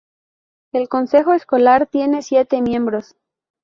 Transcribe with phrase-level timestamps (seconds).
[0.73, 3.15] El consejo escolar tiene siete miembros.